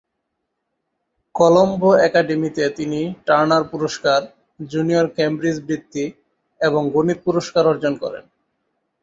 [1.35, 4.19] কলম্বো একাডেমিতে তিনি টার্নার পুরস্কার,
[4.59, 6.05] জুনিয়র কেমব্রিজ বৃত্তি
[6.61, 8.23] এবং গণিত পুরস্কার অর্জন করেন।